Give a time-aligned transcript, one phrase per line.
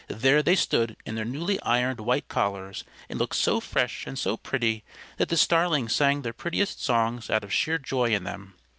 [0.07, 4.35] there they stood in their newly ironed white collars, and looked so fresh and so
[4.35, 4.83] pretty
[5.17, 8.55] that the Starlings sang their prettiest songs out of sheer joy in them.